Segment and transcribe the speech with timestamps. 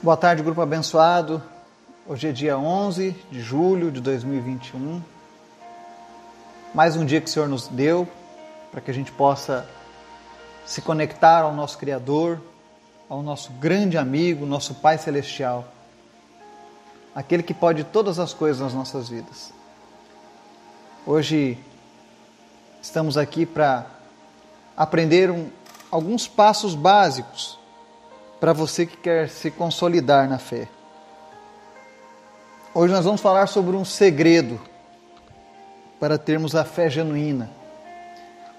[0.00, 1.42] Boa tarde, grupo abençoado.
[2.06, 5.02] Hoje é dia 11 de julho de 2021.
[6.72, 8.06] Mais um dia que o Senhor nos deu
[8.70, 9.68] para que a gente possa
[10.64, 12.40] se conectar ao nosso Criador,
[13.08, 15.66] ao nosso grande amigo, nosso Pai Celestial,
[17.12, 19.52] aquele que pode todas as coisas nas nossas vidas.
[21.04, 21.58] Hoje
[22.80, 23.84] estamos aqui para
[24.76, 25.50] aprender um,
[25.90, 27.57] alguns passos básicos
[28.40, 30.68] para você que quer se consolidar na fé.
[32.74, 34.60] Hoje nós vamos falar sobre um segredo
[35.98, 37.50] para termos a fé genuína.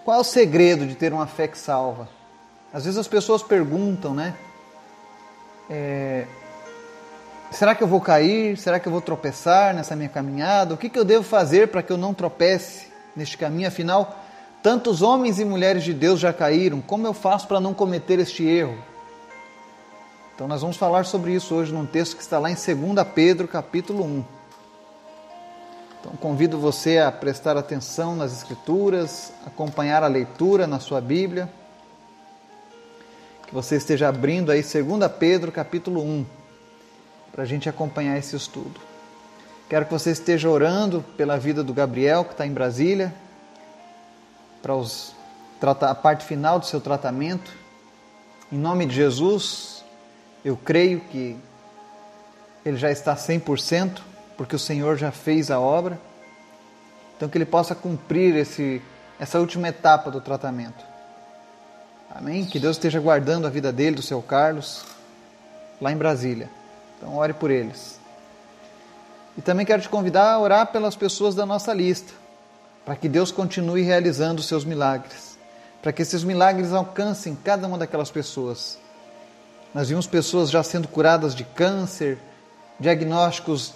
[0.04, 2.10] Qual é o segredo de ter uma fé que salva?
[2.74, 4.36] Às vezes as pessoas perguntam, né?
[5.70, 6.26] É,
[7.52, 8.58] será que eu vou cair?
[8.58, 10.74] Será que eu vou tropeçar nessa minha caminhada?
[10.74, 13.68] O que, que eu devo fazer para que eu não tropece neste caminho?
[13.68, 14.20] Afinal,
[14.62, 16.82] tantos homens e mulheres de Deus já caíram.
[16.82, 18.89] Como eu faço para não cometer este erro?
[20.40, 23.46] Então nós vamos falar sobre isso hoje num texto que está lá em 2 Pedro,
[23.46, 24.24] capítulo 1.
[26.00, 31.50] Então convido você a prestar atenção nas escrituras, acompanhar a leitura na sua Bíblia.
[33.46, 36.26] Que você esteja abrindo aí 2 Pedro, capítulo 1,
[37.34, 38.80] para a gente acompanhar esse estudo.
[39.68, 43.14] Quero que você esteja orando pela vida do Gabriel, que está em Brasília,
[44.62, 45.14] para os,
[45.62, 47.52] a parte final do seu tratamento.
[48.50, 49.79] Em nome de Jesus,
[50.44, 51.38] eu creio que
[52.66, 54.02] ele já está 100%,
[54.38, 56.00] porque o Senhor já fez a obra.
[57.16, 58.82] Então que ele possa cumprir esse
[59.20, 60.86] essa última etapa do tratamento.
[62.10, 62.46] Amém?
[62.46, 64.86] Que Deus esteja guardando a vida dele, do seu Carlos,
[65.82, 66.50] lá em Brasília.
[66.98, 68.00] Então ore por eles.
[69.38, 72.14] E também quero te convidar a orar pelas pessoas da nossa lista,
[72.86, 75.38] para que Deus continue realizando os seus milagres,
[75.82, 78.78] para que esses milagres alcancem cada uma daquelas pessoas
[79.74, 82.18] nós vimos pessoas já sendo curadas de câncer,
[82.80, 83.74] diagnósticos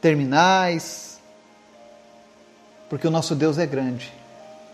[0.00, 1.20] terminais,
[2.88, 4.12] porque o nosso Deus é grande.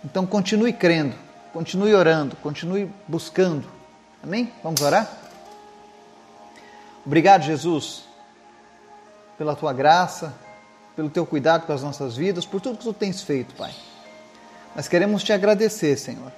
[0.05, 1.15] Então continue crendo,
[1.53, 3.69] continue orando, continue buscando.
[4.23, 4.53] Amém?
[4.63, 5.11] Vamos orar?
[7.05, 8.05] Obrigado, Jesus,
[9.37, 10.35] pela tua graça,
[10.97, 13.75] pelo teu cuidado com as nossas vidas, por tudo que tu tens feito, Pai.
[14.75, 16.33] Nós queremos te agradecer, Senhor,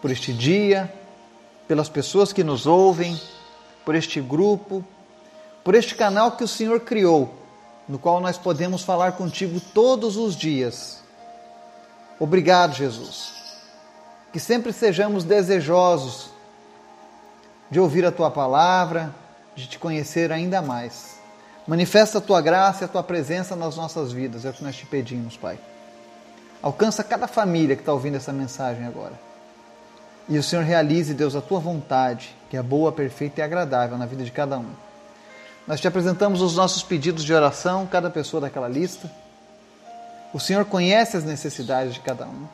[0.00, 0.92] por este dia,
[1.66, 3.20] pelas pessoas que nos ouvem,
[3.84, 4.84] por este grupo,
[5.62, 7.34] por este canal que o Senhor criou,
[7.88, 11.02] no qual nós podemos falar contigo todos os dias.
[12.18, 13.32] Obrigado, Jesus.
[14.32, 16.30] Que sempre sejamos desejosos
[17.70, 19.14] de ouvir a tua palavra,
[19.54, 21.18] de te conhecer ainda mais.
[21.66, 24.76] Manifesta a tua graça e a tua presença nas nossas vidas, é o que nós
[24.76, 25.58] te pedimos, Pai.
[26.62, 29.12] Alcança cada família que está ouvindo essa mensagem agora.
[30.28, 34.06] E o Senhor realize, Deus, a tua vontade, que é boa, perfeita e agradável na
[34.06, 34.70] vida de cada um.
[35.66, 39.10] Nós te apresentamos os nossos pedidos de oração, cada pessoa daquela lista.
[40.32, 42.46] O Senhor conhece as necessidades de cada um.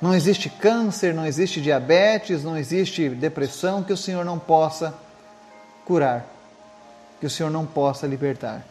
[0.00, 4.94] Não existe câncer, não existe diabetes, não existe depressão que o Senhor não possa
[5.84, 6.26] curar,
[7.20, 8.64] que o Senhor não possa libertar.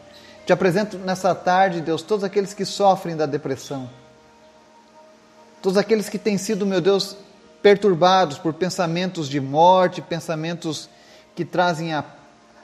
[0.45, 3.89] Te apresento nessa tarde, Deus, todos aqueles que sofrem da depressão,
[5.61, 7.15] todos aqueles que têm sido, meu Deus,
[7.63, 10.89] perturbados por pensamentos de morte, pensamentos
[11.33, 12.03] que trazem a,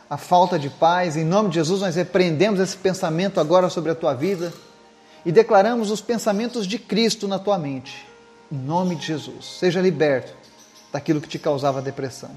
[0.09, 1.15] a falta de paz.
[1.15, 4.53] Em nome de Jesus, nós repreendemos esse pensamento agora sobre a tua vida
[5.25, 8.05] e declaramos os pensamentos de Cristo na tua mente.
[8.51, 10.33] Em nome de Jesus, seja liberto
[10.91, 12.31] daquilo que te causava depressão.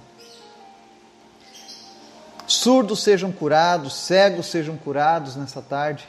[2.46, 6.06] Surdos sejam curados, cegos sejam curados nessa tarde.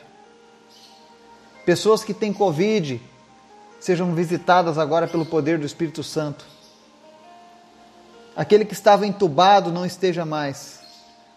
[1.65, 3.01] Pessoas que têm Covid,
[3.83, 6.45] sejam visitadas agora pelo poder do Espírito Santo.
[8.33, 10.79] Aquele que estava entubado não esteja mais.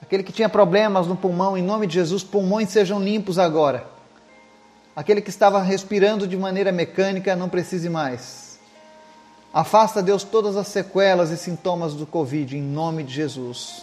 [0.01, 3.85] Aquele que tinha problemas no pulmão, em nome de Jesus, pulmões sejam limpos agora.
[4.95, 8.61] Aquele que estava respirando de maneira mecânica não precise mais.
[9.53, 13.83] Afasta, Deus, todas as sequelas e sintomas do Covid, em nome de Jesus.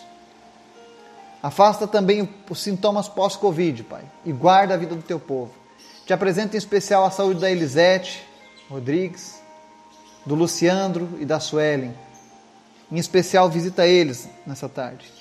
[1.41, 5.51] Afasta também os sintomas pós-Covid, Pai, e guarda a vida do teu povo.
[6.05, 8.31] Te apresento em especial a saúde da Elisete,
[8.69, 9.41] Rodrigues,
[10.25, 11.93] do Luciandro e da Suelen.
[12.91, 15.11] Em especial, visita eles nessa tarde.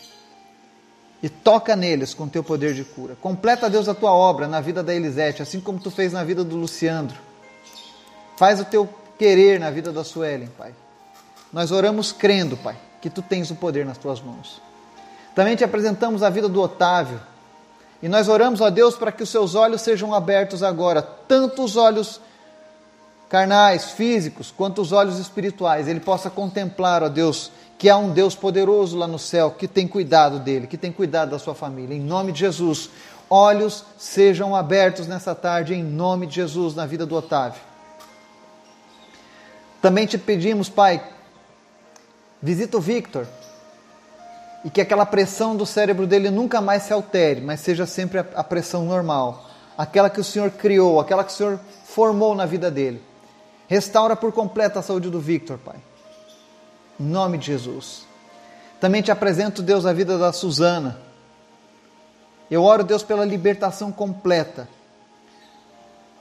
[1.23, 3.17] E toca neles com teu poder de cura.
[3.21, 6.43] Completa, Deus, a tua obra na vida da Elisete, assim como tu fez na vida
[6.43, 7.17] do Luciandro.
[8.37, 10.75] Faz o teu querer na vida da Suelen, Pai.
[11.53, 14.61] Nós oramos crendo, Pai, que tu tens o poder nas tuas mãos.
[15.35, 17.21] Também te apresentamos a vida do Otávio.
[18.03, 21.77] E nós oramos a Deus para que os seus olhos sejam abertos agora, tanto os
[21.77, 22.21] olhos
[23.33, 28.35] carnais, físicos, quanto os olhos espirituais, ele possa contemplar, ó Deus, que há um Deus
[28.35, 31.97] poderoso lá no céu que tem cuidado dele, que tem cuidado da sua família.
[31.97, 32.91] Em nome de Jesus,
[33.31, 37.59] olhos sejam abertos nessa tarde, em nome de Jesus, na vida do Otávio.
[39.81, 41.03] Também te pedimos, Pai,
[42.43, 43.27] visita o Victor
[44.63, 48.45] e que aquela pressão do cérebro dele nunca mais se altere, mas seja sempre a
[48.45, 49.49] pressão normal,
[49.79, 53.03] aquela que o Senhor criou, aquela que o Senhor formou na vida dele.
[53.73, 55.77] Restaura por completo a saúde do Victor, Pai.
[57.01, 58.05] Em nome de Jesus.
[58.79, 60.99] Também te apresento, Deus, a vida da Suzana.
[62.51, 64.69] Eu oro, Deus, pela libertação completa.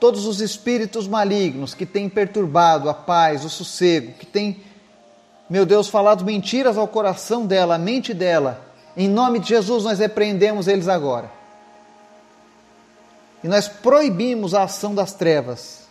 [0.00, 4.62] Todos os espíritos malignos que têm perturbado a paz, o sossego, que têm,
[5.46, 8.64] meu Deus, falado mentiras ao coração dela, à mente dela,
[8.96, 11.30] em nome de Jesus nós repreendemos eles agora.
[13.44, 15.82] E nós proibimos a ação das trevas.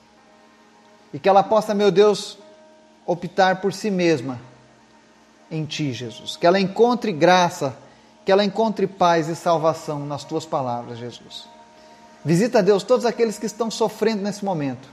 [1.13, 2.37] E que ela possa, meu Deus,
[3.05, 4.39] optar por si mesma
[5.49, 6.37] em Ti, Jesus.
[6.37, 7.75] Que ela encontre graça,
[8.25, 11.47] que ela encontre paz e salvação nas Tuas palavras, Jesus.
[12.23, 14.87] Visita, Deus, todos aqueles que estão sofrendo nesse momento.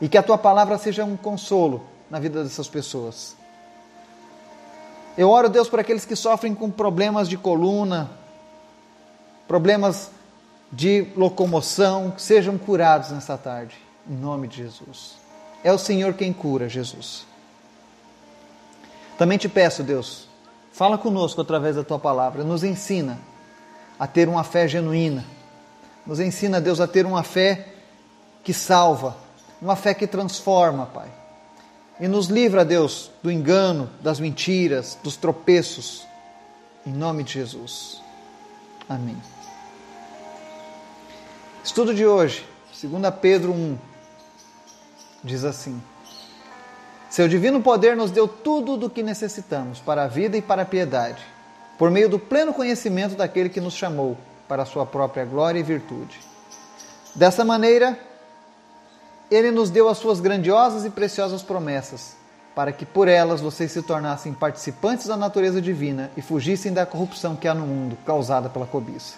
[0.00, 3.36] E que a Tua palavra seja um consolo na vida dessas pessoas.
[5.16, 8.10] Eu oro, Deus, por aqueles que sofrem com problemas de coluna,
[9.46, 10.10] problemas
[10.72, 13.76] de locomoção, que sejam curados nessa tarde,
[14.08, 15.23] em nome de Jesus.
[15.64, 17.26] É o Senhor quem cura, Jesus.
[19.16, 20.28] Também te peço, Deus,
[20.72, 23.18] fala conosco através da tua palavra, nos ensina
[23.98, 25.24] a ter uma fé genuína,
[26.06, 27.68] nos ensina, Deus, a ter uma fé
[28.42, 29.16] que salva,
[29.62, 31.08] uma fé que transforma, Pai.
[31.98, 36.04] E nos livra, Deus, do engano, das mentiras, dos tropeços,
[36.84, 38.02] em nome de Jesus.
[38.86, 39.16] Amém.
[41.62, 42.44] Estudo de hoje,
[42.82, 43.78] 2 Pedro 1,
[45.24, 45.82] diz assim.
[47.08, 50.66] Seu divino poder nos deu tudo do que necessitamos para a vida e para a
[50.66, 51.22] piedade,
[51.78, 54.16] por meio do pleno conhecimento daquele que nos chamou
[54.46, 56.20] para a sua própria glória e virtude.
[57.14, 57.98] Dessa maneira,
[59.30, 62.16] ele nos deu as suas grandiosas e preciosas promessas,
[62.54, 67.34] para que por elas vocês se tornassem participantes da natureza divina e fugissem da corrupção
[67.34, 69.14] que há no mundo, causada pela cobiça.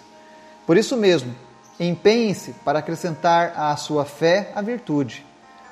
[0.65, 1.35] Por isso mesmo,
[1.79, 5.25] empenhem-se para acrescentar à sua fé a virtude,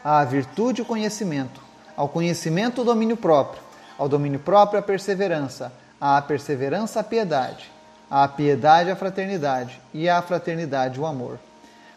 [0.06, 1.60] à virtude o conhecimento,
[1.98, 3.60] ao conhecimento o domínio próprio,
[3.98, 7.72] ao domínio próprio a perseverança, à perseverança a piedade,
[8.08, 11.40] à piedade a fraternidade e à fraternidade o amor.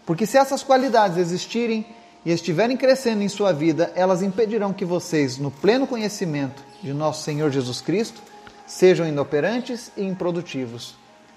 [0.07, 1.85] Porque se essas qualidades existirem
[2.25, 7.23] e estiverem crescendo em sua vida, elas impedirão que vocês, no pleno conhecimento de nosso
[7.25, 8.23] Senhor Jesus Cristo,
[8.67, 10.95] sejam inoperantes e improdutivos.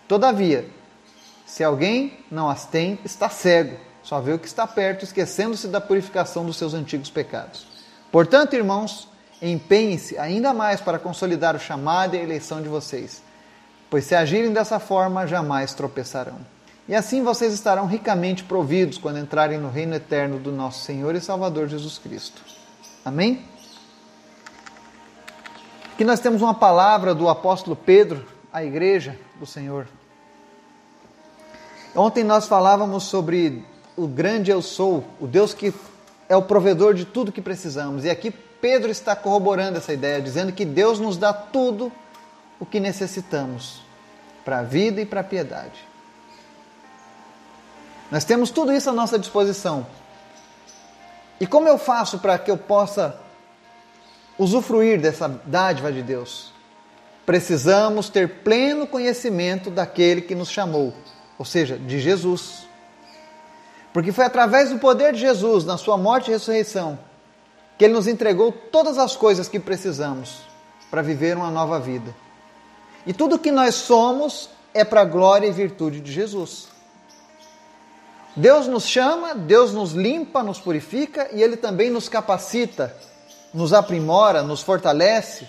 [0.07, 0.65] Todavia,
[1.45, 3.75] se alguém não as tem, está cego,
[4.11, 7.65] só vê o que está perto, esquecendo-se da purificação dos seus antigos pecados.
[8.11, 9.07] Portanto, irmãos,
[9.41, 13.23] empenhem-se ainda mais para consolidar o chamado e a eleição de vocês,
[13.89, 16.39] pois se agirem dessa forma, jamais tropeçarão.
[16.89, 21.21] E assim vocês estarão ricamente providos quando entrarem no reino eterno do nosso Senhor e
[21.21, 22.41] Salvador Jesus Cristo.
[23.05, 23.45] Amém?
[25.93, 29.87] Aqui nós temos uma palavra do apóstolo Pedro à igreja do Senhor.
[31.95, 33.70] Ontem nós falávamos sobre
[34.03, 35.73] o grande eu sou, o Deus que
[36.27, 38.03] é o provedor de tudo que precisamos.
[38.03, 41.91] E aqui Pedro está corroborando essa ideia, dizendo que Deus nos dá tudo
[42.59, 43.81] o que necessitamos
[44.43, 45.87] para a vida e para a piedade.
[48.09, 49.85] Nós temos tudo isso à nossa disposição.
[51.39, 53.19] E como eu faço para que eu possa
[54.37, 56.51] usufruir dessa dádiva de Deus?
[57.25, 60.93] Precisamos ter pleno conhecimento daquele que nos chamou,
[61.37, 62.70] ou seja, de Jesus.
[63.93, 66.97] Porque foi através do poder de Jesus, na sua morte e ressurreição,
[67.77, 70.39] que ele nos entregou todas as coisas que precisamos
[70.89, 72.15] para viver uma nova vida.
[73.05, 76.69] E tudo que nós somos é para a glória e virtude de Jesus.
[78.35, 82.95] Deus nos chama, Deus nos limpa, nos purifica e Ele também nos capacita,
[83.53, 85.47] nos aprimora, nos fortalece.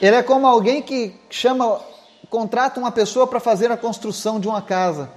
[0.00, 1.80] Ele é como alguém que chama,
[2.28, 5.10] contrata uma pessoa para fazer a construção de uma casa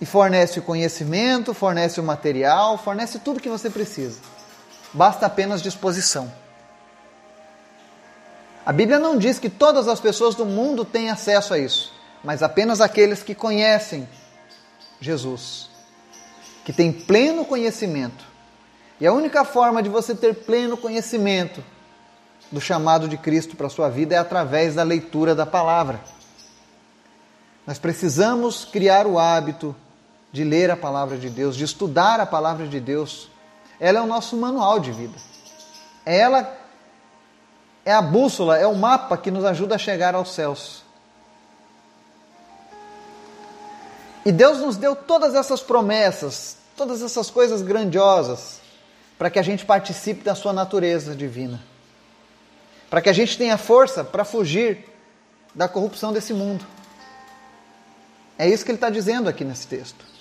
[0.00, 4.18] e fornece o conhecimento, fornece o material, fornece tudo que você precisa.
[4.92, 6.32] Basta apenas disposição.
[8.64, 12.42] A Bíblia não diz que todas as pessoas do mundo têm acesso a isso, mas
[12.42, 14.08] apenas aqueles que conhecem
[15.00, 15.68] Jesus,
[16.64, 18.24] que têm pleno conhecimento.
[19.00, 21.62] E a única forma de você ter pleno conhecimento
[22.50, 26.00] do chamado de Cristo para a sua vida é através da leitura da palavra.
[27.66, 29.74] Nós precisamos criar o hábito
[30.34, 33.30] de ler a palavra de Deus, de estudar a palavra de Deus.
[33.78, 35.14] Ela é o nosso manual de vida.
[36.04, 36.52] É ela
[37.84, 40.82] é a bússola, é o mapa que nos ajuda a chegar aos céus.
[44.26, 48.58] E Deus nos deu todas essas promessas, todas essas coisas grandiosas,
[49.16, 51.62] para que a gente participe da sua natureza divina.
[52.90, 54.84] Para que a gente tenha força para fugir
[55.54, 56.66] da corrupção desse mundo.
[58.36, 60.13] É isso que ele está dizendo aqui nesse texto.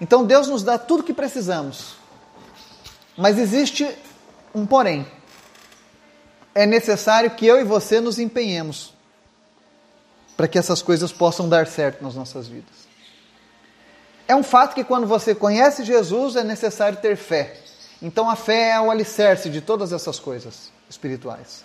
[0.00, 1.94] Então Deus nos dá tudo o que precisamos.
[3.16, 3.88] Mas existe
[4.54, 5.06] um porém.
[6.54, 8.94] É necessário que eu e você nos empenhemos
[10.36, 12.88] para que essas coisas possam dar certo nas nossas vidas.
[14.26, 17.56] É um fato que quando você conhece Jesus é necessário ter fé.
[18.00, 21.62] Então a fé é o alicerce de todas essas coisas espirituais.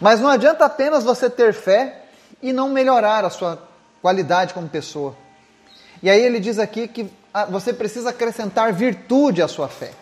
[0.00, 2.04] Mas não adianta apenas você ter fé
[2.40, 3.60] e não melhorar a sua
[4.00, 5.16] qualidade como pessoa.
[6.02, 7.10] E aí ele diz aqui que
[7.44, 9.92] você precisa acrescentar virtude à sua fé.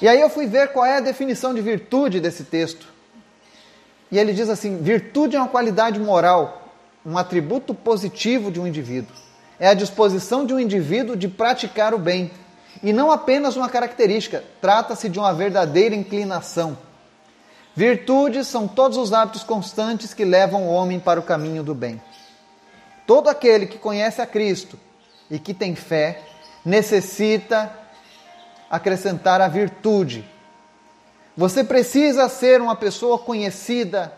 [0.00, 2.86] E aí eu fui ver qual é a definição de virtude desse texto.
[4.10, 6.70] E ele diz assim: virtude é uma qualidade moral,
[7.04, 9.14] um atributo positivo de um indivíduo.
[9.58, 12.30] É a disposição de um indivíduo de praticar o bem.
[12.82, 16.76] E não apenas uma característica, trata-se de uma verdadeira inclinação.
[17.74, 22.00] Virtudes são todos os hábitos constantes que levam o homem para o caminho do bem.
[23.06, 24.78] Todo aquele que conhece a Cristo
[25.30, 26.22] e que tem fé
[26.64, 27.72] necessita
[28.70, 30.28] acrescentar a virtude.
[31.36, 34.12] Você precisa ser uma pessoa conhecida,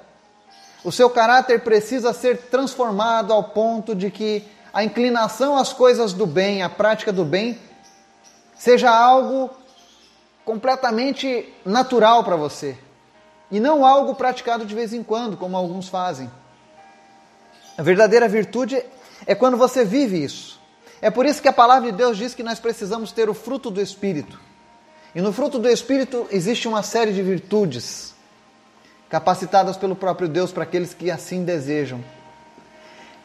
[0.84, 6.26] o seu caráter precisa ser transformado ao ponto de que a inclinação às coisas do
[6.26, 7.58] bem, a prática do bem,
[8.56, 9.50] seja algo
[10.44, 12.78] completamente natural para você
[13.50, 16.30] e não algo praticado de vez em quando, como alguns fazem.
[17.76, 18.82] A verdadeira virtude
[19.26, 20.57] é quando você vive isso.
[21.00, 23.70] É por isso que a palavra de Deus diz que nós precisamos ter o fruto
[23.70, 24.38] do Espírito.
[25.14, 28.14] E no fruto do Espírito existe uma série de virtudes
[29.08, 32.02] capacitadas pelo próprio Deus para aqueles que assim desejam.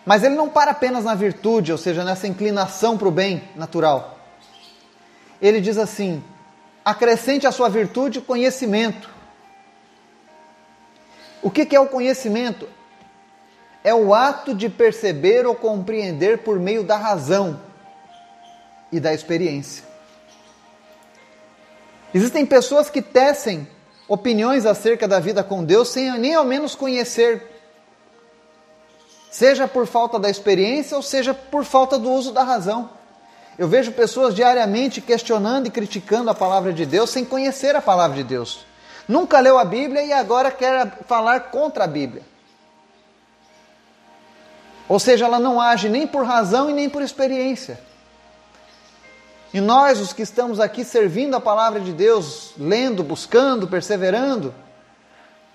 [0.05, 4.19] Mas ele não para apenas na virtude, ou seja, nessa inclinação para o bem natural.
[5.41, 6.23] Ele diz assim:
[6.83, 9.09] acrescente à sua virtude conhecimento.
[11.41, 12.67] O que é o conhecimento?
[13.83, 17.59] É o ato de perceber ou compreender por meio da razão
[18.91, 19.83] e da experiência.
[22.13, 23.67] Existem pessoas que tecem
[24.07, 27.41] opiniões acerca da vida com Deus sem nem ao menos conhecer,
[29.31, 32.89] seja por falta da experiência ou seja por falta do uso da razão.
[33.57, 38.17] Eu vejo pessoas diariamente questionando e criticando a palavra de Deus sem conhecer a palavra
[38.17, 38.65] de Deus.
[39.07, 42.23] Nunca leu a Bíblia e agora quer falar contra a Bíblia.
[44.93, 47.79] Ou seja, ela não age nem por razão e nem por experiência.
[49.51, 54.53] E nós, os que estamos aqui servindo a palavra de Deus, lendo, buscando, perseverando,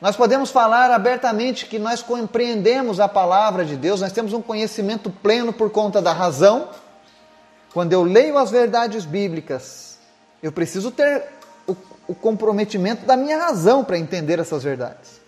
[0.00, 5.08] nós podemos falar abertamente que nós compreendemos a palavra de Deus, nós temos um conhecimento
[5.08, 6.70] pleno por conta da razão.
[7.72, 10.00] Quando eu leio as verdades bíblicas,
[10.42, 11.26] eu preciso ter
[11.64, 11.76] o,
[12.08, 15.20] o comprometimento da minha razão para entender essas verdades.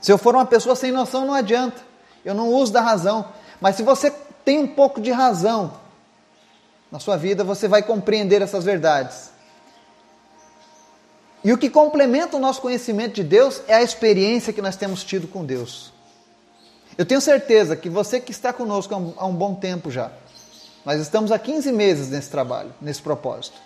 [0.00, 1.89] Se eu for uma pessoa sem noção, não adianta.
[2.24, 3.26] Eu não uso da razão.
[3.60, 4.10] Mas se você
[4.44, 5.72] tem um pouco de razão,
[6.90, 9.30] na sua vida, você vai compreender essas verdades.
[11.42, 15.02] E o que complementa o nosso conhecimento de Deus é a experiência que nós temos
[15.04, 15.92] tido com Deus.
[16.98, 20.10] Eu tenho certeza que você que está conosco há um bom tempo já,
[20.84, 23.56] nós estamos há 15 meses nesse trabalho, nesse propósito.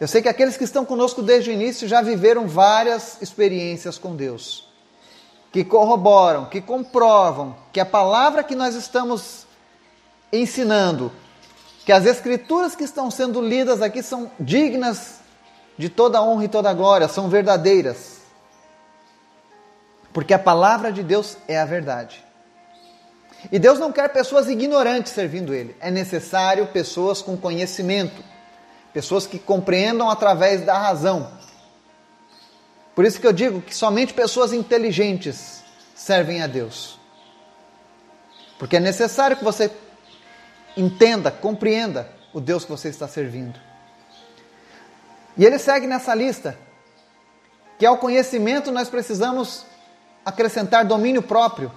[0.00, 4.16] Eu sei que aqueles que estão conosco desde o início já viveram várias experiências com
[4.16, 4.68] Deus,
[5.52, 9.46] que corroboram, que comprovam que a palavra que nós estamos
[10.32, 11.12] ensinando
[11.84, 15.20] que as escrituras que estão sendo lidas aqui são dignas
[15.76, 18.20] de toda honra e toda glória, são verdadeiras.
[20.12, 22.24] Porque a palavra de Deus é a verdade.
[23.50, 25.74] E Deus não quer pessoas ignorantes servindo Ele.
[25.80, 28.22] É necessário pessoas com conhecimento,
[28.92, 31.28] pessoas que compreendam através da razão.
[32.94, 35.62] Por isso que eu digo que somente pessoas inteligentes
[35.94, 36.98] servem a Deus.
[38.58, 39.70] Porque é necessário que você
[40.76, 43.58] entenda, compreenda o Deus que você está servindo.
[45.36, 46.58] E ele segue nessa lista,
[47.78, 49.64] que ao conhecimento nós precisamos
[50.24, 51.72] acrescentar domínio próprio.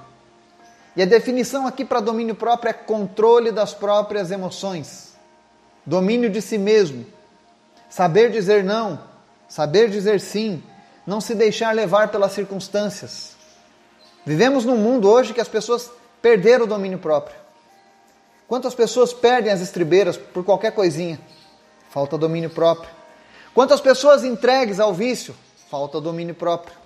[0.96, 5.16] E a definição aqui para domínio próprio é controle das próprias emoções,
[5.86, 7.06] domínio de si mesmo,
[7.90, 9.02] saber dizer não,
[9.48, 10.64] saber dizer sim,
[11.06, 13.36] não se deixar levar pelas circunstâncias.
[14.26, 17.36] Vivemos num mundo hoje que as pessoas perderam o domínio próprio.
[18.48, 21.20] Quantas pessoas perdem as estribeiras por qualquer coisinha?
[21.90, 22.90] Falta domínio próprio.
[23.54, 25.36] Quantas pessoas entregues ao vício
[25.70, 26.78] falta domínio próprio.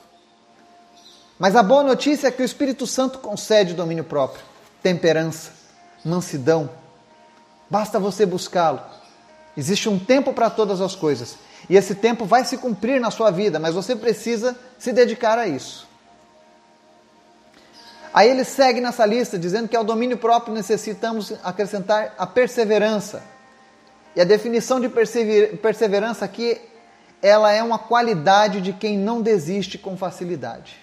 [1.37, 4.43] Mas a boa notícia é que o Espírito Santo concede domínio próprio,
[4.81, 5.51] temperança,
[6.03, 6.69] mansidão.
[7.69, 8.81] Basta você buscá-lo.
[9.55, 11.37] Existe um tempo para todas as coisas.
[11.67, 15.47] E esse tempo vai se cumprir na sua vida, mas você precisa se dedicar a
[15.47, 15.87] isso.
[18.13, 23.23] Aí ele segue nessa lista dizendo que ao domínio próprio necessitamos acrescentar a perseverança.
[24.15, 26.59] E a definição de perseverança aqui,
[27.21, 30.77] ela é uma qualidade de quem não desiste com facilidade.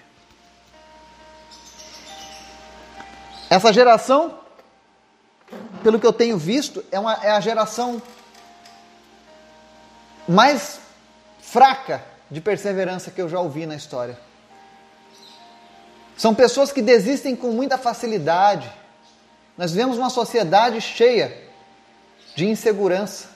[3.51, 4.39] Essa geração,
[5.83, 8.01] pelo que eu tenho visto, é, uma, é a geração
[10.29, 10.81] mais
[11.41, 14.19] fraca de perseverança que eu já ouvi na história.
[16.17, 18.71] São pessoas que desistem com muita facilidade.
[19.57, 21.37] Nós vivemos uma sociedade cheia
[22.35, 23.29] de insegurança,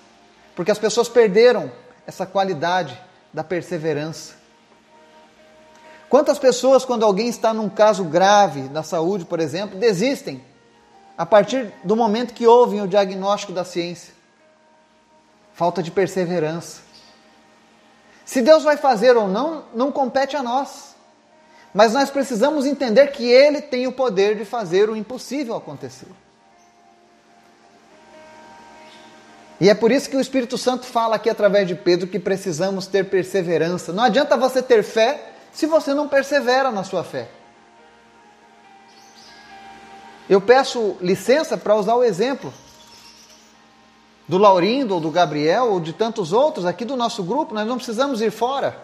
[0.56, 1.70] porque as pessoas perderam
[2.06, 2.99] essa qualidade
[3.32, 4.35] da perseverança.
[6.09, 10.44] Quantas pessoas, quando alguém está num caso grave da saúde, por exemplo, desistem
[11.16, 14.12] a partir do momento que ouvem o diagnóstico da ciência?
[15.61, 16.81] Falta de perseverança.
[18.25, 20.97] Se Deus vai fazer ou não, não compete a nós.
[21.75, 26.09] Mas nós precisamos entender que Ele tem o poder de fazer o impossível acontecer.
[29.61, 32.87] E é por isso que o Espírito Santo fala aqui através de Pedro que precisamos
[32.87, 33.93] ter perseverança.
[33.93, 37.29] Não adianta você ter fé se você não persevera na sua fé.
[40.26, 42.50] Eu peço licença para usar o exemplo
[44.30, 47.78] do Laurindo, ou do Gabriel, ou de tantos outros aqui do nosso grupo, nós não
[47.78, 48.80] precisamos ir fora.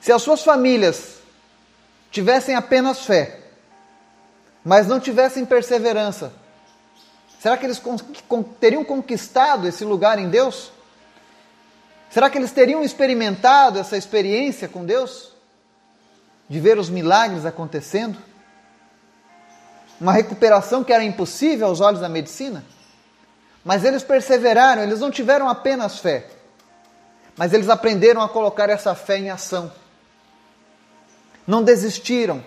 [0.00, 1.18] Se as suas famílias
[2.10, 3.40] tivessem apenas fé,
[4.64, 6.32] mas não tivessem perseverança,
[7.38, 7.78] será que eles
[8.58, 10.72] teriam conquistado esse lugar em Deus?
[12.08, 15.30] Será que eles teriam experimentado essa experiência com Deus?
[16.48, 18.16] De ver os milagres acontecendo?
[20.00, 22.64] Uma recuperação que era impossível aos olhos da medicina?
[23.66, 26.26] Mas eles perseveraram, eles não tiveram apenas fé,
[27.36, 29.70] mas eles aprenderam a colocar essa fé em ação
[31.46, 32.42] não desistiram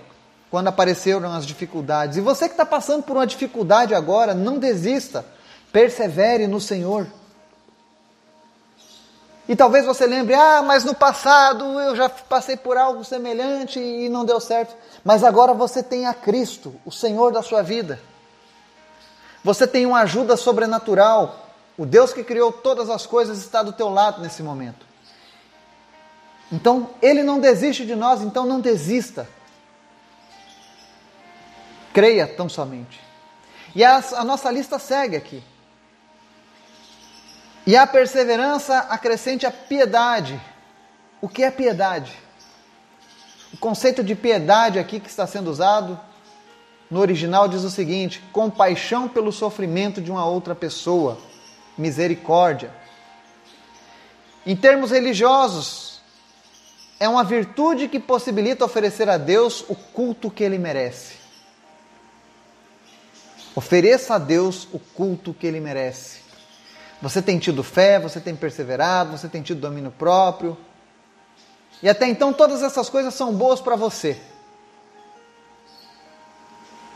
[0.51, 2.17] quando apareceram as dificuldades.
[2.17, 5.25] E você que está passando por uma dificuldade agora, não desista,
[5.71, 7.07] persevere no Senhor.
[9.47, 14.09] E talvez você lembre, ah, mas no passado eu já passei por algo semelhante e
[14.09, 14.75] não deu certo.
[15.03, 17.99] Mas agora você tem a Cristo, o Senhor da sua vida.
[19.43, 21.47] Você tem uma ajuda sobrenatural.
[21.77, 24.85] O Deus que criou todas as coisas está do teu lado nesse momento.
[26.51, 29.27] Então, ele não desiste de nós, então não desista.
[31.93, 32.99] Creia tão somente.
[33.75, 35.43] E a, a nossa lista segue aqui.
[37.65, 40.41] E a perseverança acrescente a piedade.
[41.21, 42.17] O que é piedade?
[43.53, 45.99] O conceito de piedade aqui que está sendo usado
[46.89, 51.17] no original diz o seguinte: compaixão pelo sofrimento de uma outra pessoa,
[51.77, 52.71] misericórdia.
[54.45, 56.01] Em termos religiosos,
[56.99, 61.17] é uma virtude que possibilita oferecer a Deus o culto que ele merece.
[63.55, 66.19] Ofereça a Deus o culto que ele merece.
[67.01, 70.57] Você tem tido fé, você tem perseverado, você tem tido domínio próprio.
[71.81, 74.19] E até então todas essas coisas são boas para você.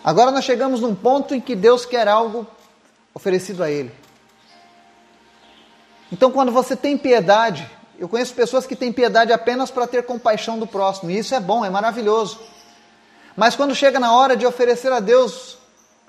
[0.03, 2.45] Agora nós chegamos num ponto em que Deus quer algo
[3.13, 3.91] oferecido a Ele.
[6.11, 10.59] Então, quando você tem piedade, eu conheço pessoas que têm piedade apenas para ter compaixão
[10.59, 12.39] do próximo, e isso é bom, é maravilhoso.
[13.35, 15.57] Mas quando chega na hora de oferecer a Deus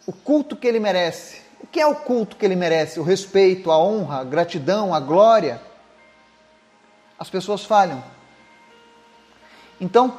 [0.07, 3.01] o culto que ele merece, o que é o culto que ele merece?
[3.01, 5.63] O respeito, a honra, a gratidão, a glória.
[7.19, 8.05] As pessoas falham.
[9.81, 10.19] Então,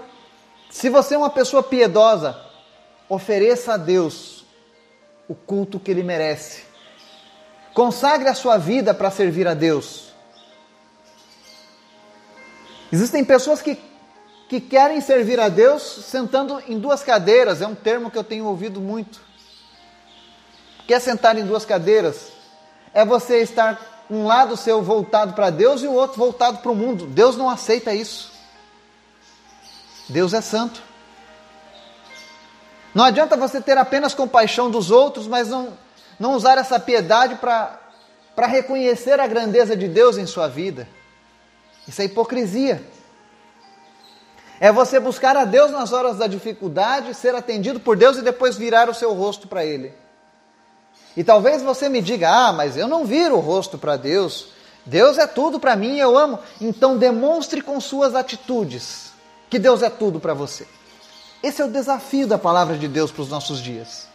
[0.72, 2.45] se você é uma pessoa piedosa,
[3.10, 4.46] ofereça a Deus
[5.28, 6.64] o culto que ele merece.
[7.74, 10.14] Consagre a sua vida para servir a Deus.
[12.92, 13.78] Existem pessoas que,
[14.48, 18.46] que querem servir a Deus sentando em duas cadeiras, é um termo que eu tenho
[18.46, 19.20] ouvido muito.
[20.88, 22.32] Quer sentar em duas cadeiras?
[22.94, 26.76] É você estar um lado seu voltado para Deus e o outro voltado para o
[26.76, 27.08] mundo.
[27.08, 28.32] Deus não aceita isso.
[30.08, 30.82] Deus é santo.
[32.96, 35.78] Não adianta você ter apenas compaixão dos outros, mas não,
[36.18, 40.88] não usar essa piedade para reconhecer a grandeza de Deus em sua vida.
[41.86, 42.82] Isso é hipocrisia.
[44.62, 48.56] É você buscar a Deus nas horas da dificuldade, ser atendido por Deus e depois
[48.56, 49.94] virar o seu rosto para Ele.
[51.18, 54.48] E talvez você me diga: ah, mas eu não viro o rosto para Deus,
[54.86, 56.40] Deus é tudo para mim, eu amo.
[56.62, 59.12] Então demonstre com suas atitudes
[59.50, 60.66] que Deus é tudo para você.
[61.46, 64.08] Esse é o desafio da palavra de Deus para os nossos dias.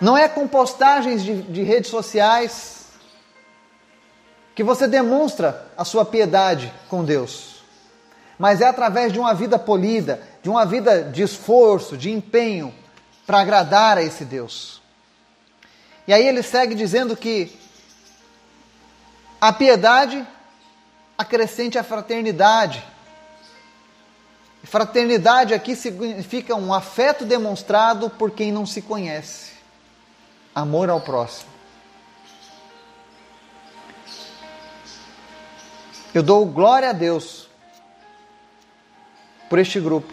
[0.00, 2.86] Não é com postagens de, de redes sociais
[4.52, 7.62] que você demonstra a sua piedade com Deus,
[8.36, 12.74] mas é através de uma vida polida, de uma vida de esforço, de empenho
[13.24, 14.82] para agradar a esse Deus.
[16.04, 17.56] E aí ele segue dizendo que
[19.40, 20.26] a piedade
[21.16, 22.93] acrescente a fraternidade.
[24.64, 29.52] Fraternidade aqui significa um afeto demonstrado por quem não se conhece.
[30.54, 31.50] Amor ao próximo.
[36.14, 37.48] Eu dou glória a Deus
[39.50, 40.12] por este grupo,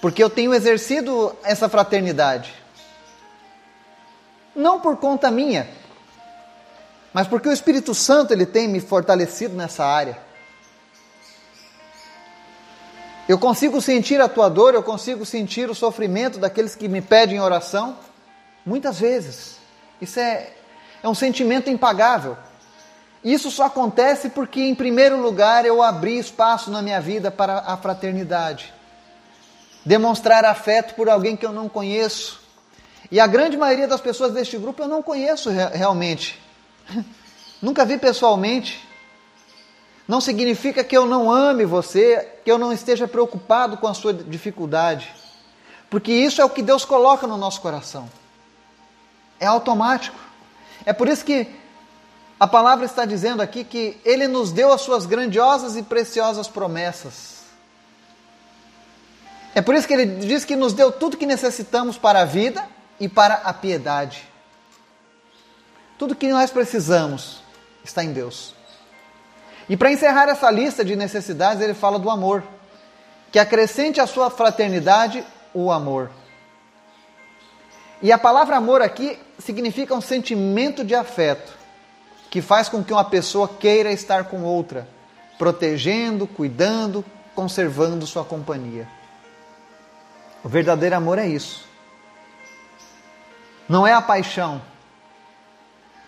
[0.00, 2.54] porque eu tenho exercido essa fraternidade,
[4.54, 5.68] não por conta minha,
[7.12, 10.18] mas porque o Espírito Santo ele tem me fortalecido nessa área.
[13.26, 17.40] Eu consigo sentir a tua dor, eu consigo sentir o sofrimento daqueles que me pedem
[17.40, 17.96] oração,
[18.66, 19.56] muitas vezes.
[19.98, 20.52] Isso é,
[21.02, 22.36] é um sentimento impagável.
[23.24, 27.74] Isso só acontece porque, em primeiro lugar, eu abri espaço na minha vida para a
[27.78, 28.74] fraternidade.
[29.86, 32.42] Demonstrar afeto por alguém que eu não conheço.
[33.10, 36.38] E a grande maioria das pessoas deste grupo eu não conheço realmente.
[37.62, 38.86] Nunca vi pessoalmente.
[40.06, 44.12] Não significa que eu não ame você, que eu não esteja preocupado com a sua
[44.12, 45.14] dificuldade.
[45.88, 48.10] Porque isso é o que Deus coloca no nosso coração.
[49.40, 50.18] É automático.
[50.84, 51.48] É por isso que
[52.38, 57.44] a palavra está dizendo aqui que Ele nos deu as suas grandiosas e preciosas promessas.
[59.54, 62.66] É por isso que Ele diz que nos deu tudo que necessitamos para a vida
[63.00, 64.28] e para a piedade.
[65.96, 67.42] Tudo que nós precisamos
[67.84, 68.53] está em Deus.
[69.68, 72.42] E para encerrar essa lista de necessidades, ele fala do amor,
[73.32, 76.10] que acrescente à sua fraternidade o amor.
[78.02, 81.52] E a palavra amor aqui significa um sentimento de afeto,
[82.30, 84.86] que faz com que uma pessoa queira estar com outra,
[85.38, 88.86] protegendo, cuidando, conservando sua companhia.
[90.42, 91.66] O verdadeiro amor é isso.
[93.66, 94.60] Não é a paixão,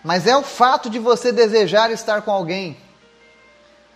[0.03, 2.77] mas é o fato de você desejar estar com alguém.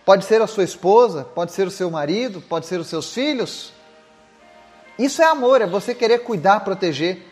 [0.04, 3.72] Pode ser a sua esposa, pode ser o seu marido, pode ser os seus filhos.
[4.98, 7.26] Isso é amor, é você querer cuidar, proteger.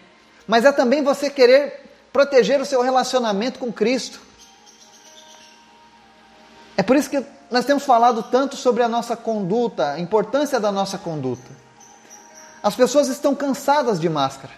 [0.46, 4.20] Mas é também você querer proteger o seu relacionamento com Cristo.
[6.76, 10.70] É por isso que nós temos falado tanto sobre a nossa conduta, a importância da
[10.70, 11.50] nossa conduta.
[12.62, 14.52] As pessoas estão cansadas de máscara.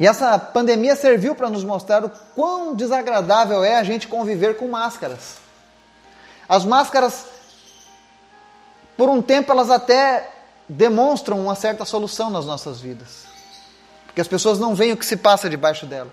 [0.00, 4.66] E essa pandemia serviu para nos mostrar o quão desagradável é a gente conviver com
[4.66, 5.36] máscaras.
[6.48, 7.26] As máscaras,
[8.96, 10.30] por um tempo, elas até
[10.68, 13.26] demonstram uma certa solução nas nossas vidas.
[14.06, 16.10] Porque as pessoas não veem o que se passa debaixo dela.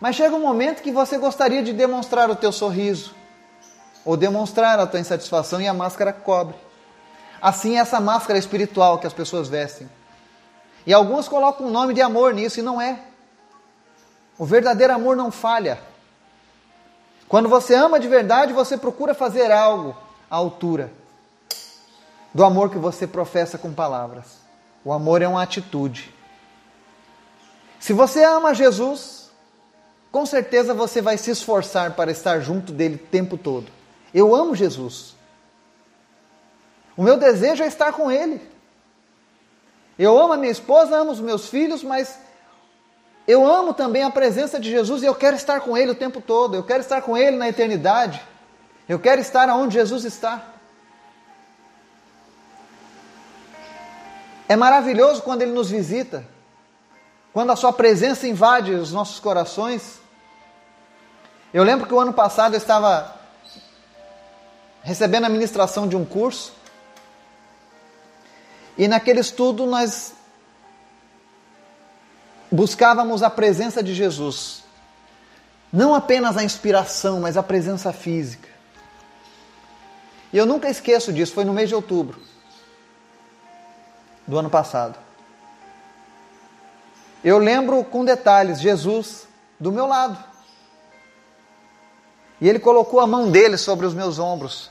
[0.00, 3.14] Mas chega um momento que você gostaria de demonstrar o teu sorriso,
[4.04, 6.56] ou demonstrar a tua insatisfação e a máscara cobre.
[7.40, 9.88] Assim é essa máscara espiritual que as pessoas vestem.
[10.86, 12.98] E algumas colocam o nome de amor nisso e não é.
[14.38, 15.78] O verdadeiro amor não falha.
[17.28, 19.94] Quando você ama de verdade, você procura fazer algo
[20.30, 20.90] à altura
[22.32, 24.38] do amor que você professa com palavras.
[24.84, 26.14] O amor é uma atitude.
[27.78, 29.30] Se você ama Jesus,
[30.10, 33.70] com certeza você vai se esforçar para estar junto dele o tempo todo.
[34.14, 35.14] Eu amo Jesus.
[36.96, 38.40] O meu desejo é estar com ele.
[39.98, 42.18] Eu amo a minha esposa, amo os meus filhos, mas
[43.28, 46.18] eu amo também a presença de Jesus e eu quero estar com Ele o tempo
[46.18, 46.56] todo.
[46.56, 48.22] Eu quero estar com Ele na eternidade.
[48.88, 50.42] Eu quero estar onde Jesus está.
[54.48, 56.26] É maravilhoso quando Ele nos visita,
[57.30, 60.00] quando a Sua presença invade os nossos corações.
[61.52, 63.14] Eu lembro que o ano passado eu estava
[64.82, 66.54] recebendo a ministração de um curso,
[68.78, 70.14] e naquele estudo nós
[72.50, 74.62] buscávamos a presença de Jesus.
[75.72, 78.48] Não apenas a inspiração, mas a presença física.
[80.32, 82.20] E eu nunca esqueço disso, foi no mês de outubro
[84.26, 84.98] do ano passado.
[87.24, 89.26] Eu lembro com detalhes Jesus
[89.58, 90.22] do meu lado.
[92.40, 94.70] E ele colocou a mão dele sobre os meus ombros,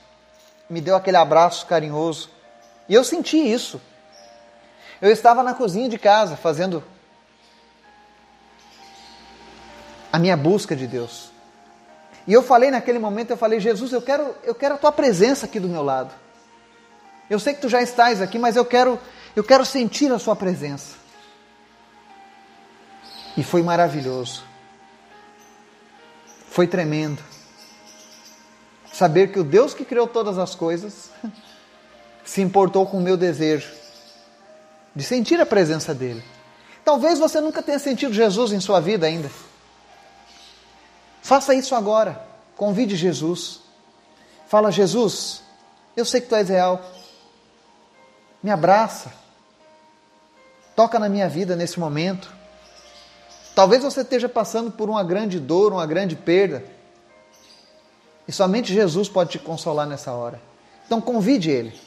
[0.70, 2.30] me deu aquele abraço carinhoso.
[2.88, 3.82] E eu senti isso.
[5.02, 6.84] Eu estava na cozinha de casa fazendo
[10.18, 11.30] a minha busca de Deus.
[12.26, 15.46] E eu falei naquele momento, eu falei, Jesus, eu quero, eu quero a tua presença
[15.46, 16.12] aqui do meu lado.
[17.30, 19.00] Eu sei que tu já estás aqui, mas eu quero,
[19.36, 20.96] eu quero sentir a sua presença.
[23.38, 24.44] E foi maravilhoso.
[26.50, 27.22] Foi tremendo.
[28.92, 31.12] Saber que o Deus que criou todas as coisas
[32.26, 33.72] se importou com o meu desejo
[34.96, 36.24] de sentir a presença dele.
[36.84, 39.30] Talvez você nunca tenha sentido Jesus em sua vida ainda.
[41.28, 42.26] Faça isso agora.
[42.56, 43.60] Convide Jesus.
[44.48, 45.44] Fala, Jesus,
[45.94, 46.82] eu sei que tu és real.
[48.42, 49.12] Me abraça.
[50.74, 52.34] Toca na minha vida nesse momento.
[53.54, 56.64] Talvez você esteja passando por uma grande dor, uma grande perda.
[58.26, 60.42] E somente Jesus pode te consolar nessa hora.
[60.86, 61.78] Então convide Ele.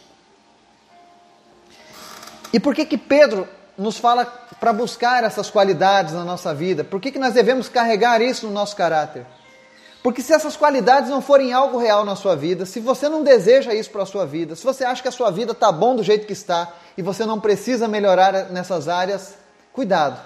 [2.53, 3.49] E por que que Pedro
[3.81, 4.27] nos fala
[4.61, 6.85] para buscar essas qualidades na nossa vida?
[6.85, 9.27] Por que, que nós devemos carregar isso no nosso caráter?
[10.03, 13.75] Porque se essas qualidades não forem algo real na sua vida, se você não deseja
[13.75, 16.03] isso para a sua vida, se você acha que a sua vida está bom do
[16.03, 19.35] jeito que está e você não precisa melhorar nessas áreas,
[19.73, 20.21] cuidado.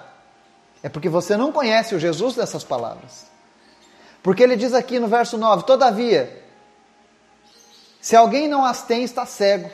[0.83, 3.25] É porque você não conhece o Jesus dessas palavras.
[4.21, 6.43] Porque ele diz aqui no verso 9: Todavia,
[8.01, 9.69] se alguém não as tem, está cego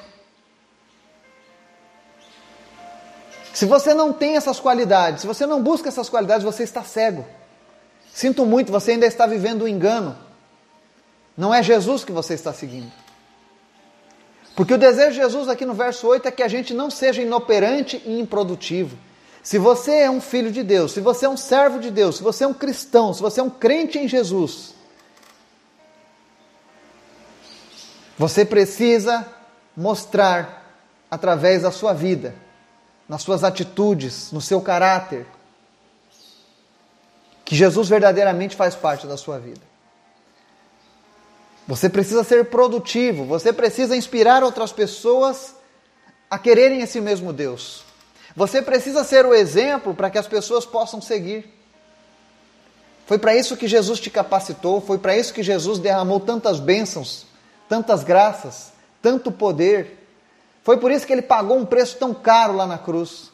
[3.53, 7.25] Se você não tem essas qualidades, se você não busca essas qualidades, você está cego.
[8.13, 10.17] Sinto muito, você ainda está vivendo um engano.
[11.35, 12.91] Não é Jesus que você está seguindo.
[14.55, 17.21] Porque o desejo de Jesus aqui no verso 8 é que a gente não seja
[17.21, 18.97] inoperante e improdutivo.
[19.41, 22.23] Se você é um filho de Deus, se você é um servo de Deus, se
[22.23, 24.75] você é um cristão, se você é um crente em Jesus,
[28.17, 29.25] você precisa
[29.75, 30.77] mostrar
[31.09, 32.35] através da sua vida
[33.11, 35.25] nas suas atitudes, no seu caráter,
[37.43, 39.59] que Jesus verdadeiramente faz parte da sua vida.
[41.67, 45.53] Você precisa ser produtivo, você precisa inspirar outras pessoas
[46.29, 47.83] a quererem esse mesmo Deus.
[48.33, 51.53] Você precisa ser o exemplo para que as pessoas possam seguir.
[53.05, 57.25] Foi para isso que Jesus te capacitou, foi para isso que Jesus derramou tantas bênçãos,
[57.67, 58.71] tantas graças,
[59.01, 60.00] tanto poder
[60.63, 63.31] foi por isso que ele pagou um preço tão caro lá na cruz.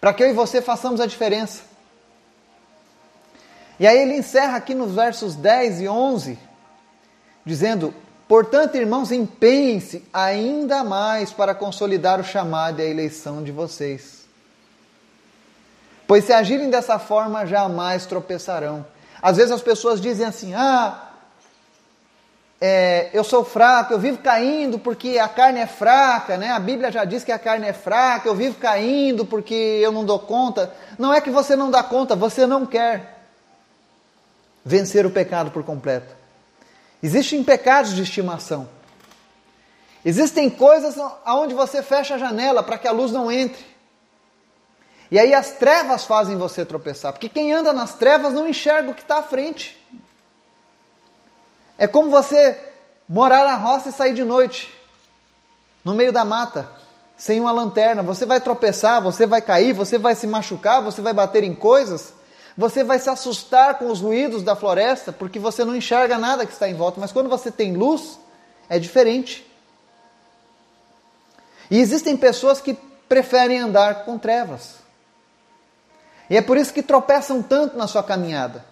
[0.00, 1.62] Para que eu e você façamos a diferença.
[3.78, 6.38] E aí ele encerra aqui nos versos 10 e 11,
[7.44, 7.94] dizendo:
[8.26, 14.26] Portanto, irmãos, empenhem-se ainda mais para consolidar o chamado e a eleição de vocês.
[16.06, 18.86] Pois se agirem dessa forma, jamais tropeçarão.
[19.20, 21.05] Às vezes as pessoas dizem assim: Ah,
[22.60, 26.50] é, eu sou fraco, eu vivo caindo porque a carne é fraca, né?
[26.50, 30.04] A Bíblia já diz que a carne é fraca, eu vivo caindo porque eu não
[30.04, 30.72] dou conta.
[30.98, 33.16] Não é que você não dá conta, você não quer
[34.64, 36.14] vencer o pecado por completo.
[37.02, 38.68] Existem pecados de estimação.
[40.04, 43.64] Existem coisas aonde você fecha a janela para que a luz não entre.
[45.10, 48.94] E aí as trevas fazem você tropeçar, porque quem anda nas trevas não enxerga o
[48.94, 49.76] que está à frente.
[51.78, 52.58] É como você
[53.08, 54.72] morar na roça e sair de noite,
[55.84, 56.68] no meio da mata,
[57.16, 58.02] sem uma lanterna.
[58.02, 62.12] Você vai tropeçar, você vai cair, você vai se machucar, você vai bater em coisas,
[62.56, 66.52] você vai se assustar com os ruídos da floresta, porque você não enxerga nada que
[66.52, 67.00] está em volta.
[67.00, 68.18] Mas quando você tem luz,
[68.68, 69.46] é diferente.
[71.70, 72.74] E existem pessoas que
[73.08, 74.76] preferem andar com trevas.
[76.28, 78.64] E é por isso que tropeçam tanto na sua caminhada.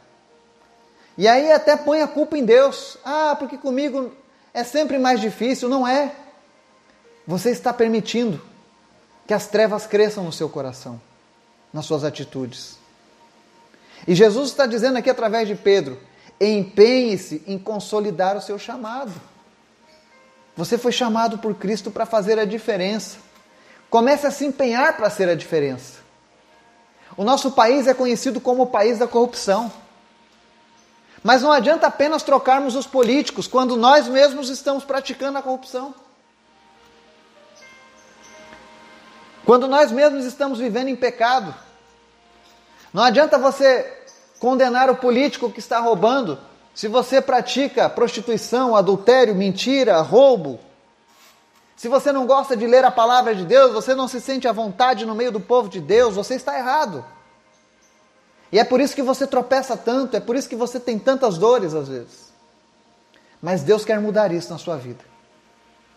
[1.17, 2.99] E aí até põe a culpa em Deus.
[3.05, 4.13] Ah, porque comigo
[4.53, 5.69] é sempre mais difícil.
[5.69, 6.13] Não é.
[7.27, 8.41] Você está permitindo
[9.27, 11.01] que as trevas cresçam no seu coração,
[11.73, 12.77] nas suas atitudes.
[14.07, 15.99] E Jesus está dizendo aqui através de Pedro:
[16.41, 19.13] empenhe-se em consolidar o seu chamado.
[20.57, 23.17] Você foi chamado por Cristo para fazer a diferença.
[23.91, 25.99] Comece a se empenhar para ser a diferença.
[27.17, 29.73] O nosso país é conhecido como o país da corrupção.
[31.25, 35.95] Mas não adianta apenas trocarmos os políticos quando nós mesmos estamos praticando a corrupção.
[39.43, 41.55] Quando nós mesmos estamos vivendo em pecado.
[42.93, 44.05] Não adianta você
[44.39, 46.39] condenar o político que está roubando
[46.75, 50.61] se você pratica prostituição, adultério, mentira, roubo.
[51.75, 54.53] Se você não gosta de ler a palavra de Deus, você não se sente à
[54.53, 57.03] vontade no meio do povo de Deus, você está errado.
[58.55, 61.37] E é por isso que você tropeça tanto, é por isso que você tem tantas
[61.37, 62.33] dores às vezes.
[63.43, 65.05] Mas Deus quer mudar isso na sua vida.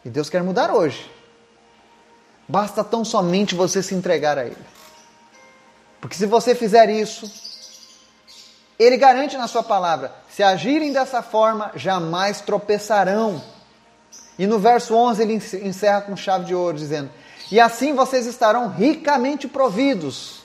[0.03, 1.07] E Deus quer mudar hoje.
[2.47, 4.57] Basta tão somente você se entregar a Ele.
[6.01, 7.31] Porque se você fizer isso,
[8.79, 13.39] Ele garante na sua palavra: se agirem dessa forma, jamais tropeçarão.
[14.39, 17.11] E no verso 11 ele encerra com chave de ouro, dizendo:
[17.51, 20.36] E assim vocês estarão ricamente providos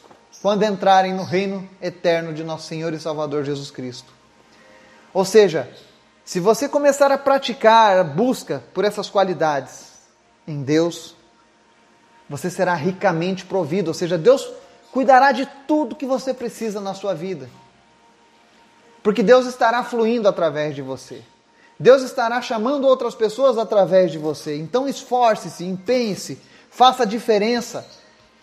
[0.43, 4.13] quando entrarem no reino eterno de nosso Senhor e Salvador Jesus Cristo.
[5.15, 5.71] Ou seja,
[6.25, 9.93] se você começar a praticar a busca por essas qualidades
[10.47, 11.15] em Deus,
[12.29, 14.51] você será ricamente provido, ou seja, Deus
[14.91, 17.49] cuidará de tudo que você precisa na sua vida.
[19.01, 21.23] Porque Deus estará fluindo através de você.
[21.79, 24.57] Deus estará chamando outras pessoas através de você.
[24.57, 27.87] Então esforce-se, empenhe-se, faça a diferença.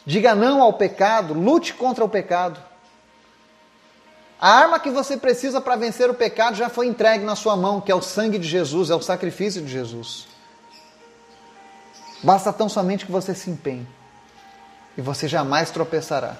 [0.05, 2.59] Diga não ao pecado, lute contra o pecado.
[4.41, 7.81] A arma que você precisa para vencer o pecado já foi entregue na sua mão,
[7.81, 10.27] que é o sangue de Jesus, é o sacrifício de Jesus.
[12.23, 13.87] Basta tão somente que você se empenhe
[14.97, 16.37] e você jamais tropeçará.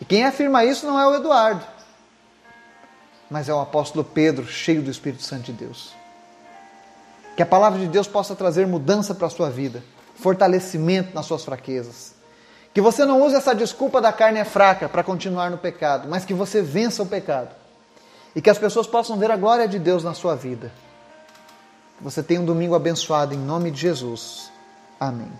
[0.00, 1.64] E quem afirma isso não é o Eduardo,
[3.30, 5.94] mas é o apóstolo Pedro, cheio do Espírito Santo de Deus.
[7.36, 11.44] Que a palavra de Deus possa trazer mudança para a sua vida, fortalecimento nas suas
[11.44, 12.15] fraquezas.
[12.76, 16.26] Que você não use essa desculpa da carne é fraca para continuar no pecado, mas
[16.26, 17.48] que você vença o pecado.
[18.34, 20.70] E que as pessoas possam ver a glória de Deus na sua vida.
[21.96, 24.52] Que você tenha um domingo abençoado em nome de Jesus.
[25.00, 25.32] Amém.